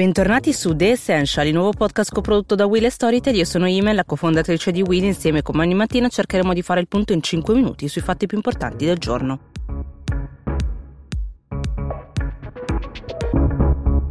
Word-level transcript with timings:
Bentornati 0.00 0.54
su 0.54 0.74
The 0.74 0.92
Essential, 0.92 1.46
il 1.46 1.52
nuovo 1.52 1.72
podcast 1.72 2.10
coprodotto 2.10 2.54
da 2.54 2.64
Will 2.64 2.86
e 2.86 2.88
Storytel. 2.88 3.34
Io 3.34 3.44
sono 3.44 3.66
Ime, 3.66 3.92
la 3.92 4.06
cofondatrice 4.06 4.70
di 4.70 4.80
Will. 4.80 5.04
Insieme 5.04 5.42
come 5.42 5.62
ogni 5.62 5.74
mattina 5.74 6.08
cercheremo 6.08 6.54
di 6.54 6.62
fare 6.62 6.80
il 6.80 6.88
punto 6.88 7.12
in 7.12 7.20
5 7.20 7.52
minuti 7.52 7.86
sui 7.86 8.00
fatti 8.00 8.24
più 8.24 8.38
importanti 8.38 8.86
del 8.86 8.96
giorno. 8.96 9.49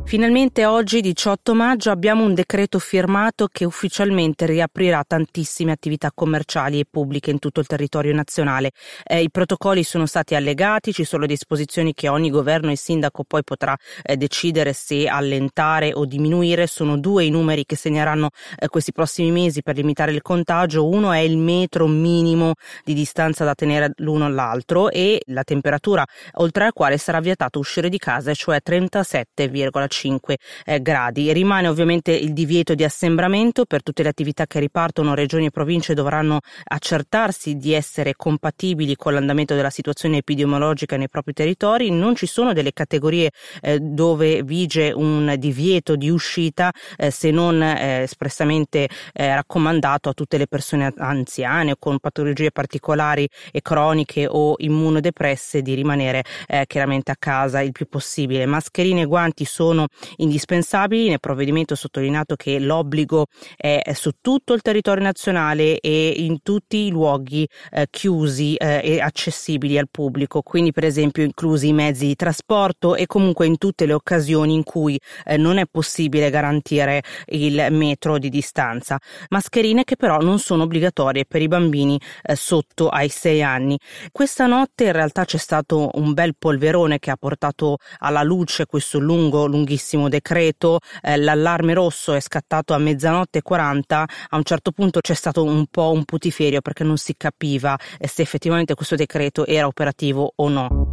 Finalmente 0.09 0.65
oggi, 0.65 1.01
18 1.01 1.53
maggio, 1.53 1.91
abbiamo 1.91 2.23
un 2.23 2.33
decreto 2.33 2.79
firmato 2.79 3.47
che 3.47 3.63
ufficialmente 3.63 4.47
riaprirà 4.47 5.03
tantissime 5.05 5.71
attività 5.71 6.11
commerciali 6.11 6.79
e 6.79 6.85
pubbliche 6.89 7.29
in 7.29 7.37
tutto 7.37 7.59
il 7.59 7.67
territorio 7.67 8.11
nazionale. 8.15 8.71
Eh, 9.05 9.21
I 9.21 9.29
protocolli 9.29 9.83
sono 9.83 10.07
stati 10.07 10.33
allegati, 10.33 10.93
ci 10.93 11.03
sono 11.03 11.27
disposizioni 11.27 11.93
che 11.93 12.07
ogni 12.07 12.31
governo 12.31 12.71
e 12.71 12.75
sindaco 12.75 13.23
poi 13.23 13.43
potrà 13.43 13.77
eh, 14.01 14.17
decidere 14.17 14.73
se 14.73 15.07
allentare 15.07 15.93
o 15.93 16.05
diminuire. 16.05 16.65
Sono 16.65 16.97
due 16.97 17.25
i 17.25 17.29
numeri 17.29 17.63
che 17.63 17.75
segneranno 17.75 18.29
eh, 18.57 18.67
questi 18.67 18.91
prossimi 18.91 19.29
mesi 19.29 19.61
per 19.61 19.75
limitare 19.75 20.11
il 20.11 20.23
contagio. 20.23 20.87
Uno 20.87 21.11
è 21.11 21.19
il 21.19 21.37
metro 21.37 21.85
minimo 21.85 22.53
di 22.83 22.95
distanza 22.95 23.45
da 23.45 23.53
tenere 23.53 23.91
l'uno 23.97 24.25
all'altro 24.25 24.89
e 24.89 25.21
la 25.27 25.43
temperatura 25.43 26.03
oltre 26.37 26.63
la 26.63 26.71
quale 26.71 26.97
sarà 26.97 27.19
vietato 27.19 27.59
uscire 27.59 27.89
di 27.89 27.99
casa, 27.99 28.33
cioè 28.33 28.57
37,5 28.65 29.98
5 29.99 30.37
eh, 30.65 30.81
gradi. 30.81 31.33
Rimane 31.33 31.67
ovviamente 31.67 32.11
il 32.11 32.31
divieto 32.31 32.73
di 32.73 32.85
assembramento 32.85 33.65
per 33.65 33.83
tutte 33.83 34.03
le 34.03 34.09
attività 34.09 34.45
che 34.45 34.59
ripartono, 34.59 35.13
regioni 35.13 35.47
e 35.47 35.51
province 35.51 35.93
dovranno 35.93 36.39
accertarsi 36.63 37.57
di 37.57 37.73
essere 37.73 38.13
compatibili 38.15 38.95
con 38.95 39.13
l'andamento 39.13 39.55
della 39.55 39.69
situazione 39.69 40.17
epidemiologica 40.17 40.95
nei 40.95 41.09
propri 41.09 41.33
territori. 41.33 41.91
Non 41.91 42.15
ci 42.15 42.27
sono 42.27 42.53
delle 42.53 42.71
categorie 42.71 43.31
eh, 43.61 43.79
dove 43.79 44.41
vige 44.43 44.91
un 44.91 45.35
divieto 45.37 45.97
di 45.97 46.09
uscita 46.09 46.71
eh, 46.95 47.11
se 47.11 47.31
non 47.31 47.61
eh, 47.61 48.03
espressamente 48.03 48.87
eh, 49.13 49.35
raccomandato 49.35 50.09
a 50.09 50.13
tutte 50.13 50.37
le 50.37 50.47
persone 50.47 50.93
anziane 50.95 51.71
o 51.71 51.75
con 51.77 51.99
patologie 51.99 52.51
particolari 52.51 53.27
e 53.51 53.61
croniche 53.61 54.27
o 54.29 54.55
immunodepresse 54.57 55.61
di 55.61 55.73
rimanere 55.73 56.23
eh, 56.47 56.63
chiaramente 56.67 57.11
a 57.11 57.15
casa 57.19 57.59
il 57.61 57.73
più 57.73 57.87
possibile. 57.87 58.45
Mascherine 58.45 59.01
e 59.01 59.05
guanti 59.05 59.43
sono 59.43 59.88
indispensabili. 60.17 61.09
Nel 61.09 61.19
provvedimento 61.19 61.73
è 61.73 61.77
sottolineato 61.77 62.35
che 62.35 62.59
l'obbligo 62.59 63.27
è 63.55 63.81
su 63.93 64.11
tutto 64.21 64.53
il 64.53 64.61
territorio 64.61 65.03
nazionale 65.03 65.79
e 65.79 66.09
in 66.17 66.41
tutti 66.41 66.85
i 66.85 66.89
luoghi 66.89 67.47
eh, 67.71 67.87
chiusi 67.89 68.55
eh, 68.55 68.81
e 68.83 69.01
accessibili 69.01 69.77
al 69.77 69.87
pubblico, 69.89 70.41
quindi 70.41 70.71
per 70.71 70.83
esempio 70.83 71.23
inclusi 71.23 71.67
i 71.67 71.73
mezzi 71.73 72.07
di 72.07 72.15
trasporto 72.15 72.95
e 72.95 73.05
comunque 73.05 73.45
in 73.45 73.57
tutte 73.57 73.85
le 73.85 73.93
occasioni 73.93 74.53
in 74.53 74.63
cui 74.63 74.99
eh, 75.25 75.37
non 75.37 75.57
è 75.57 75.65
possibile 75.69 76.29
garantire 76.29 77.03
il 77.27 77.67
metro 77.71 78.17
di 78.17 78.29
distanza. 78.29 78.97
Mascherine 79.29 79.83
che 79.83 79.95
però 79.95 80.19
non 80.19 80.39
sono 80.39 80.63
obbligatorie 80.63 81.25
per 81.25 81.41
i 81.41 81.47
bambini 81.47 81.99
eh, 82.23 82.35
sotto 82.35 82.89
ai 82.89 83.09
6 83.09 83.43
anni. 83.43 83.77
Questa 84.11 84.45
notte 84.45 84.85
in 84.85 84.91
realtà 84.91 85.25
c'è 85.25 85.37
stato 85.37 85.89
un 85.93 86.13
bel 86.13 86.35
polverone 86.37 86.99
che 86.99 87.11
ha 87.11 87.17
portato 87.17 87.77
alla 87.99 88.23
luce 88.23 88.65
questo 88.65 88.99
lungo, 88.99 89.45
lunghissimo 89.45 89.78
bellissimo 89.79 90.09
decreto, 90.09 90.79
eh, 91.01 91.15
l'allarme 91.17 91.73
rosso 91.73 92.13
è 92.13 92.19
scattato 92.19 92.73
a 92.73 92.77
mezzanotte 92.77 93.39
e 93.39 93.41
40, 93.41 94.07
a 94.29 94.35
un 94.35 94.43
certo 94.43 94.71
punto 94.71 94.99
c'è 94.99 95.13
stato 95.13 95.43
un 95.43 95.65
po' 95.67 95.91
un 95.91 96.03
putiferio 96.03 96.59
perché 96.61 96.83
non 96.83 96.97
si 96.97 97.15
capiva 97.15 97.77
eh, 97.97 98.07
se 98.07 98.21
effettivamente 98.21 98.75
questo 98.75 98.95
decreto 98.95 99.45
era 99.45 99.67
operativo 99.67 100.33
o 100.35 100.49
no. 100.49 100.88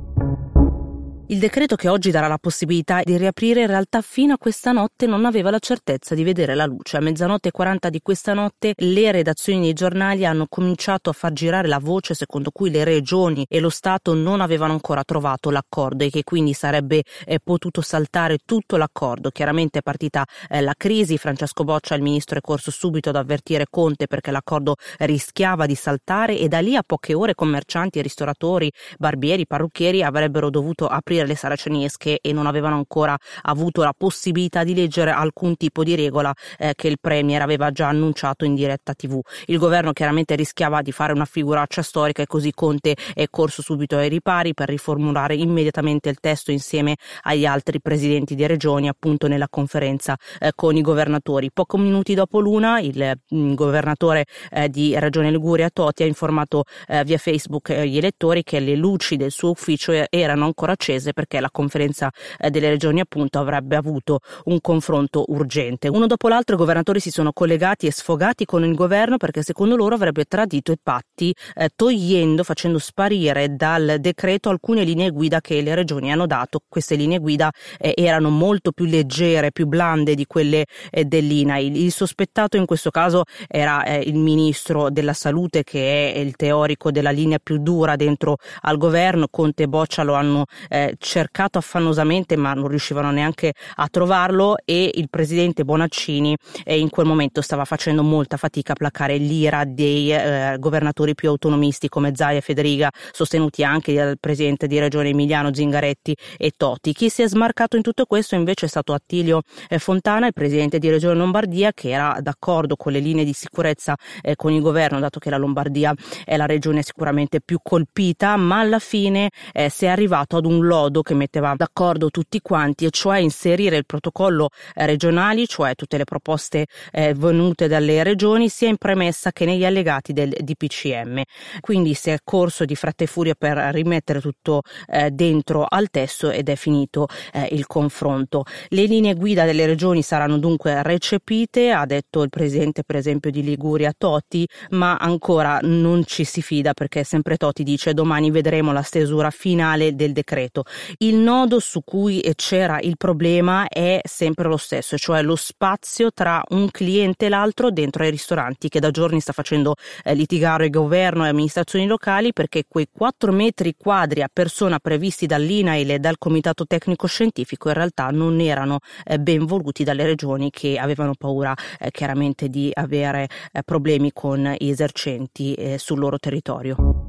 Il 1.28 1.41
decreto 1.41 1.74
che 1.74 1.88
oggi 1.88 2.12
darà 2.12 2.28
la 2.28 2.38
possibilità 2.38 3.00
di 3.02 3.16
riaprire 3.16 3.62
in 3.62 3.66
realtà 3.66 4.00
fino 4.00 4.34
a 4.34 4.38
questa 4.38 4.70
notte 4.70 5.06
non 5.06 5.24
aveva 5.24 5.50
la 5.50 5.58
certezza 5.58 6.14
di 6.14 6.22
vedere 6.22 6.55
la 6.55 6.66
luce. 6.66 6.98
A 6.98 7.00
mezzanotte 7.00 7.48
e 7.48 7.50
40 7.50 7.91
di 7.91 8.00
questa 8.00 8.33
notte 8.33 8.74
le 8.77 9.10
redazioni 9.10 9.61
dei 9.61 9.73
giornali 9.73 10.24
hanno 10.24 10.46
cominciato 10.48 11.11
a 11.11 11.12
far 11.12 11.33
girare 11.33 11.67
la 11.67 11.80
voce 11.80 12.14
secondo 12.14 12.52
cui 12.52 12.70
le 12.70 12.84
regioni 12.84 13.45
e 13.48 13.58
lo 13.58 13.70
Stato 13.70 14.14
non 14.14 14.40
avevano 14.40 14.74
ancora 14.74 15.02
trovato 15.02 15.51
l'accordo 15.51 16.05
e 16.05 16.11
che 16.11 16.23
quindi 16.23 16.52
sarebbe 16.52 17.02
eh, 17.24 17.40
potuto 17.42 17.80
saltare 17.80 18.39
tutto 18.45 18.77
l'accordo. 18.77 19.30
Chiaramente 19.30 19.80
è 19.80 19.83
partita 19.83 20.24
eh, 20.48 20.61
la 20.61 20.74
crisi, 20.77 21.18
Francesco 21.18 21.64
Boccia, 21.64 21.96
il 21.96 22.02
ministro, 22.02 22.39
è 22.39 22.40
corso 22.40 22.70
subito 22.70 23.08
ad 23.08 23.17
avvertire 23.17 23.67
Conte 23.68 24.06
perché 24.06 24.30
l'accordo 24.30 24.77
rischiava 24.98 25.67
di 25.67 25.74
saltare 25.74 26.39
e 26.39 26.46
da 26.46 26.61
lì 26.61 26.77
a 26.77 26.84
poche 26.86 27.14
ore 27.14 27.34
commercianti, 27.34 28.01
ristoratori, 28.01 28.70
barbieri, 28.96 29.45
parrucchieri 29.45 30.05
avrebbero 30.05 30.51
dovuto 30.51 30.86
aprire 30.86 31.14
aprire 31.16 31.27
le 31.27 31.34
saracinesche 31.34 32.18
e 32.20 32.32
non 32.32 32.46
avevano 32.46 32.77
ancora 32.77 33.16
avuto 33.42 33.82
la 33.82 33.94
possibilità 33.96 34.64
di 34.64 34.74
leggere 34.74 35.10
alcun 35.10 35.56
tipo 35.56 35.82
di 35.82 35.94
regola 35.94 36.34
eh, 36.58 36.74
che 36.74 36.88
il 36.88 36.98
Premier 37.00 37.40
aveva 37.40 37.70
già 37.70 37.88
annunciato 37.88 38.44
in 38.44 38.54
diretta 38.54 38.92
TV. 38.92 39.20
Il 39.46 39.58
governo 39.58 39.92
chiaramente 39.92 40.34
rischiava 40.34 40.82
di 40.82 40.92
fare 40.92 41.12
una 41.12 41.24
figuraccia 41.24 41.82
storica 41.82 42.22
e 42.22 42.27
così 42.27 42.52
Conte 42.52 42.96
è 43.14 43.27
corso 43.30 43.62
subito 43.62 43.96
ai 43.96 44.08
ripari 44.08 44.52
per 44.52 44.68
riformulare 44.68 45.34
immediatamente 45.34 46.08
il 46.08 46.18
testo 46.20 46.50
insieme 46.50 46.96
agli 47.22 47.46
altri 47.46 47.80
presidenti 47.80 48.34
di 48.34 48.46
regioni 48.46 48.88
appunto 48.88 49.28
nella 49.28 49.48
conferenza 49.48 50.16
eh, 50.38 50.52
con 50.54 50.77
i 50.77 50.83
governatori. 50.83 51.50
Pochi 51.52 51.78
minuti 51.78 52.14
dopo 52.14 52.40
l'una 52.40 52.80
il 52.80 53.18
mh, 53.28 53.36
mm, 53.36 53.54
governatore 53.54 54.27
eh, 54.50 54.68
di 54.68 54.98
Regione 54.98 55.30
Liguria 55.30 55.70
Toti 55.70 56.02
ha 56.02 56.06
informato 56.06 56.64
eh, 56.88 57.04
via 57.04 57.18
Facebook 57.18 57.70
eh, 57.70 57.86
gli 57.86 57.96
elettori 57.96 58.42
che 58.42 58.60
le 58.60 58.74
luci 58.74 59.16
del 59.16 59.30
suo 59.30 59.50
ufficio 59.50 59.92
erano 60.10 60.44
ancora 60.44 60.72
accese 60.72 61.05
paese 61.06 61.12
perché 61.12 61.40
la 61.40 61.50
conferenza 61.50 62.11
eh, 62.39 62.50
delle 62.50 62.70
regioni 62.70 63.00
appunto 63.00 63.39
avrebbe 63.39 63.77
avuto 63.77 64.20
un 64.44 64.61
confronto 64.61 65.24
urgente. 65.28 65.89
Uno 65.89 66.06
dopo 66.06 66.28
l'altro 66.28 66.55
i 66.55 66.58
governatori 66.58 67.00
si 67.00 67.11
sono 67.11 67.33
collegati 67.33 67.86
e 67.86 67.92
sfogati 67.92 68.44
con 68.44 68.64
il 68.64 68.74
governo 68.74 69.16
perché 69.16 69.42
secondo 69.42 69.77
loro 69.77 69.95
avrebbe 69.95 70.24
tradito 70.24 70.72
i 70.72 70.78
patti 70.83 71.34
eh, 71.55 71.70
togliendo, 71.74 72.42
facendo 72.42 72.78
sparire 72.78 73.55
dal 73.55 73.96
decreto 74.00 74.48
alcune 74.48 74.84
linee 74.84 75.11
guida 75.11 75.40
che 75.40 75.61
le 75.61 75.74
regioni 75.74 76.11
hanno 76.11 76.27
dato. 76.27 76.61
Queste 76.68 76.95
linee 76.95 77.18
guida 77.18 77.50
eh, 77.78 77.95
erano 77.96 78.30
molto 78.30 78.72
più 78.72 78.86
leggere, 78.86 79.52
più 79.52 79.66
blande 79.66 80.14
di 80.14 80.27
quelle 80.27 80.66
eh, 80.90 81.05
dell'INAI. 81.05 81.84
Il 81.84 81.92
sospettato 81.92 82.56
in 82.56 82.66
questo 82.66 82.90
caso 82.90 83.24
era 83.46 83.84
eh, 83.84 84.00
il 84.00 84.16
ministro 84.16 84.90
della 84.90 85.12
salute 85.12 85.62
che 85.62 86.12
è 86.12 86.18
il 86.18 86.36
teorico 86.36 86.90
della 86.90 87.11
linea 87.11 87.39
più 87.42 87.58
dura 87.58 87.96
dentro 87.96 88.39
al 88.62 88.77
governo. 88.77 89.28
Conte 89.28 89.64
e 89.64 89.68
Boccia 89.68 90.02
lo 90.02 90.14
hanno 90.14 90.46
eh, 90.68 90.95
cercato 90.98 91.58
affannosamente 91.58 92.36
ma 92.36 92.52
non 92.55 92.68
riuscivano 92.68 93.11
neanche 93.11 93.52
a 93.77 93.89
trovarlo 93.89 94.57
e 94.64 94.90
il 94.95 95.08
presidente 95.08 95.64
Bonaccini 95.64 96.36
eh, 96.64 96.79
in 96.79 96.90
quel 96.90 97.07
momento 97.07 97.40
stava 97.40 97.64
facendo 97.64 98.02
molta 98.02 98.36
fatica 98.36 98.73
a 98.73 98.77
placare 98.77 99.17
l'ira 99.17 99.64
dei 99.64 100.12
eh, 100.12 100.57
governatori 100.58 101.14
più 101.14 101.29
autonomisti 101.29 101.89
come 101.89 102.12
Zaia 102.14 102.39
e 102.39 102.40
Federica, 102.40 102.90
sostenuti 103.12 103.64
anche 103.64 103.95
dal 103.95 104.18
presidente 104.18 104.67
di 104.67 104.79
regione 104.79 105.11
Emiliano 105.11 105.52
Zingaretti 105.52 106.17
e 106.36 106.52
Totti. 106.57 106.92
Chi 106.92 107.08
si 107.08 107.23
è 107.23 107.28
smarcato 107.28 107.77
in 107.77 107.83
tutto 107.83 108.05
questo 108.07 108.34
invece 108.34 108.67
è 108.67 108.68
stato 108.68 108.92
Attilio 108.92 109.42
eh, 109.68 109.78
Fontana, 109.78 110.27
il 110.27 110.33
presidente 110.33 110.78
di 110.78 110.90
regione 110.90 111.14
Lombardia, 111.14 111.73
che 111.73 111.90
era 111.90 112.18
d'accordo 112.20 112.77
con 112.77 112.92
le 112.92 113.01
linee 113.01 113.24
di 113.24 113.33
sicurezza 113.33 113.96
eh, 114.23 114.36
con 114.36 114.52
il 114.52 114.61
governo, 114.61 115.01
dato 115.01 115.18
che 115.18 115.30
la 115.30 115.36
Lombardia 115.36 115.95
è 116.24 116.36
la 116.36 116.46
regione 116.46 116.83
sicuramente 116.83 117.40
più 117.40 117.58
colpita, 117.63 118.36
ma 118.36 118.61
alla 118.61 118.78
fine 118.78 119.30
eh, 119.52 119.68
si 119.68 119.84
è 119.84 119.89
arrivato 119.89 120.36
ad 120.36 120.46
un 120.46 120.67
lodo 120.67 120.86
modo 120.86 121.02
che 121.02 121.14
metteva 121.14 121.55
d'accordo 121.57 122.11
tutti 122.11 122.41
quanti, 122.41 122.85
e 122.86 122.91
cioè 122.91 123.19
inserire 123.19 123.77
il 123.77 123.86
protocollo 123.86 124.51
eh, 124.74 124.86
regionali, 124.86 125.47
cioè 125.47 125.74
tutte 125.74 125.97
le 125.97 126.05
proposte 126.05 126.67
eh, 126.92 127.13
venute 127.14 127.67
dalle 127.67 128.02
regioni, 128.02 128.49
sia 128.49 128.69
in 128.69 128.76
premessa 128.76 129.32
che 129.32 129.44
negli 129.44 129.64
allegati 129.64 130.12
del 130.12 130.31
DPCM. 130.38 131.23
Quindi 131.61 131.94
si 131.94 132.11
è 132.11 132.19
corso 132.23 132.64
di 132.64 132.76
fretta 132.76 133.05
e 133.05 133.06
furia 133.06 133.35
per 133.37 133.56
rimettere 133.73 134.20
tutto 134.20 134.62
eh, 134.87 135.11
dentro 135.11 135.67
al 135.69 135.91
testo 135.91 136.31
ed 136.31 136.49
è 136.49 136.55
finito 136.55 137.08
eh, 137.32 137.49
il 137.50 137.66
confronto. 137.66 138.44
Le 138.69 138.84
linee 138.84 139.14
guida 139.14 139.44
delle 139.44 139.66
regioni 139.66 140.02
saranno 140.02 140.38
dunque 140.38 140.82
recepite, 140.82 141.72
ha 141.72 141.84
detto 141.84 142.22
il 142.22 142.31
presidente 142.31 142.84
per 142.84 142.96
esempio 142.96 143.31
di 143.31 143.43
Liguria 143.43 143.93
Totti, 143.96 144.46
ma 144.70 144.96
ancora 144.96 145.58
non 145.62 146.05
ci 146.05 146.25
si 146.25 146.43
fida 146.43 146.75
perché 146.75 147.02
sempre 147.02 147.37
Totti 147.37 147.64
dice 147.64 147.93
domani 147.93 148.31
vedremo 148.31 148.72
la 148.72 148.82
stesura 148.82 149.31
finale 149.31 149.94
del 149.96 150.12
decreto. 150.12 150.62
Il 150.99 151.17
nodo 151.17 151.61
su 151.61 151.82
cui 151.84 152.23
c'era 152.34 152.81
il 152.81 152.96
problema 152.96 153.69
è 153.69 154.00
sempre 154.05 154.49
lo 154.49 154.56
stesso, 154.56 154.96
cioè 154.96 155.23
lo 155.23 155.37
spazio 155.37 156.11
tra 156.12 156.43
un 156.50 156.70
cliente 156.70 157.26
e 157.26 157.28
l'altro 157.28 157.70
dentro 157.70 158.02
ai 158.02 158.11
ristoranti 158.11 158.69
che 158.69 158.81
da 158.81 158.90
giorni 158.90 159.20
sta 159.20 159.32
facendo 159.32 159.75
eh, 160.05 160.14
litigare 160.14 160.64
il 160.67 160.70
governo 160.70 161.25
e 161.25 161.28
amministrazioni 161.28 161.87
locali 161.87 162.32
perché 162.32 162.64
quei 162.69 162.88
4 162.90 163.32
metri 163.32 163.75
quadri 163.76 164.23
a 164.23 164.28
persona 164.32 164.78
previsti 164.78 165.26
dall'INAIL 165.26 165.93
e 165.93 165.99
dal 165.99 166.19
Comitato 166.19 166.67
Tecnico 166.67 167.06
Scientifico 167.06 167.69
in 167.69 167.75
realtà 167.75 168.08
non 168.11 168.40
erano 168.40 168.79
eh, 169.05 169.19
ben 169.19 169.44
voluti 169.44 169.84
dalle 169.84 170.05
regioni 170.05 170.50
che 170.50 170.79
avevano 170.79 171.14
paura 171.17 171.55
eh, 171.79 171.90
chiaramente 171.90 172.49
di 172.49 172.70
avere 172.72 173.29
eh, 173.52 173.62
problemi 173.62 174.12
con 174.12 174.55
i 174.58 174.70
esercenti 174.70 175.55
eh, 175.55 175.79
sul 175.79 175.99
loro 175.99 176.19
territorio. 176.19 177.06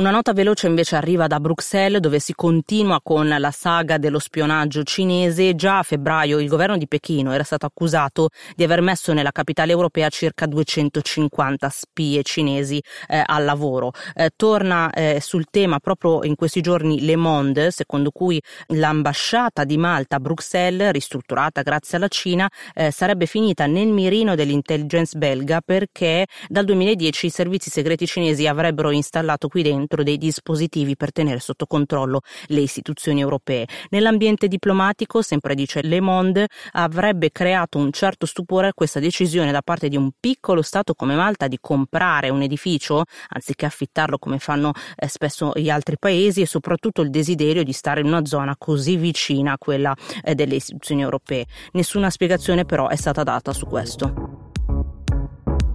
Una 0.00 0.12
nota 0.12 0.32
veloce 0.32 0.66
invece 0.66 0.96
arriva 0.96 1.26
da 1.26 1.40
Bruxelles 1.40 2.00
dove 2.00 2.20
si 2.20 2.32
continua 2.32 3.02
con 3.02 3.28
la 3.28 3.50
saga 3.50 3.98
dello 3.98 4.18
spionaggio 4.18 4.82
cinese. 4.82 5.54
Già 5.54 5.80
a 5.80 5.82
febbraio 5.82 6.38
il 6.38 6.48
governo 6.48 6.78
di 6.78 6.88
Pechino 6.88 7.32
era 7.32 7.42
stato 7.42 7.66
accusato 7.66 8.30
di 8.56 8.64
aver 8.64 8.80
messo 8.80 9.12
nella 9.12 9.30
capitale 9.30 9.72
europea 9.72 10.08
circa 10.08 10.46
250 10.46 11.68
spie 11.68 12.22
cinesi 12.22 12.82
eh, 13.08 13.22
al 13.22 13.44
lavoro. 13.44 13.92
Eh, 14.14 14.30
torna 14.34 14.90
eh, 14.90 15.18
sul 15.20 15.44
tema 15.50 15.80
proprio 15.80 16.24
in 16.24 16.34
questi 16.34 16.62
giorni 16.62 17.04
Le 17.04 17.16
Monde, 17.16 17.70
secondo 17.70 18.10
cui 18.10 18.40
l'ambasciata 18.68 19.64
di 19.64 19.76
Malta 19.76 20.16
a 20.16 20.20
Bruxelles, 20.20 20.92
ristrutturata 20.92 21.60
grazie 21.60 21.98
alla 21.98 22.08
Cina, 22.08 22.48
eh, 22.72 22.90
sarebbe 22.90 23.26
finita 23.26 23.66
nel 23.66 23.88
mirino 23.88 24.34
dell'intelligence 24.34 25.18
belga 25.18 25.60
perché 25.60 26.26
dal 26.48 26.64
2010 26.64 27.26
i 27.26 27.30
servizi 27.30 27.68
segreti 27.68 28.06
cinesi 28.06 28.46
avrebbero 28.46 28.90
installato 28.92 29.48
qui 29.48 29.60
dentro 29.62 29.89
dentro 29.90 30.04
dei 30.04 30.18
dispositivi 30.18 30.96
per 30.96 31.10
tenere 31.10 31.40
sotto 31.40 31.66
controllo 31.66 32.20
le 32.46 32.60
istituzioni 32.60 33.20
europee. 33.20 33.66
Nell'ambiente 33.90 34.46
diplomatico, 34.46 35.20
sempre 35.20 35.54
dice 35.56 35.82
Le 35.82 36.00
Monde, 36.00 36.46
avrebbe 36.72 37.32
creato 37.32 37.78
un 37.78 37.90
certo 37.90 38.26
stupore 38.26 38.72
questa 38.72 39.00
decisione 39.00 39.50
da 39.50 39.62
parte 39.62 39.88
di 39.88 39.96
un 39.96 40.10
piccolo 40.18 40.62
Stato 40.62 40.94
come 40.94 41.16
Malta 41.16 41.48
di 41.48 41.58
comprare 41.60 42.28
un 42.28 42.42
edificio 42.42 43.04
anziché 43.30 43.66
affittarlo 43.66 44.18
come 44.18 44.38
fanno 44.38 44.72
eh, 44.96 45.08
spesso 45.08 45.52
gli 45.56 45.70
altri 45.70 45.96
paesi 45.98 46.42
e 46.42 46.46
soprattutto 46.46 47.02
il 47.02 47.10
desiderio 47.10 47.64
di 47.64 47.72
stare 47.72 48.00
in 48.00 48.06
una 48.06 48.24
zona 48.24 48.54
così 48.56 48.96
vicina 48.96 49.52
a 49.52 49.58
quella 49.58 49.94
eh, 50.22 50.34
delle 50.34 50.54
istituzioni 50.54 51.02
europee. 51.02 51.46
Nessuna 51.72 52.10
spiegazione 52.10 52.64
però 52.64 52.88
è 52.88 52.96
stata 52.96 53.24
data 53.24 53.52
su 53.52 53.66
questo. 53.66 54.29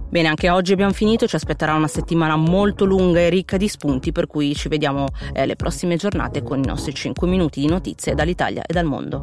Bene, 0.08 0.28
anche 0.28 0.48
oggi 0.50 0.72
abbiamo 0.72 0.92
finito, 0.92 1.26
ci 1.26 1.34
aspetterà 1.34 1.74
una 1.74 1.88
settimana 1.88 2.36
molto 2.36 2.84
lunga 2.84 3.18
e 3.20 3.28
ricca 3.28 3.56
di 3.56 3.68
spunti, 3.68 4.12
per 4.12 4.26
cui 4.26 4.54
ci 4.54 4.68
vediamo 4.68 5.08
eh, 5.32 5.46
le 5.46 5.56
prossime 5.56 5.96
giornate 5.96 6.42
con 6.42 6.58
i 6.58 6.66
nostri 6.66 6.94
5 6.94 7.26
minuti 7.26 7.60
di 7.60 7.66
notizie 7.66 8.14
dall'Italia 8.14 8.62
e 8.64 8.72
dal 8.72 8.84
mondo. 8.84 9.22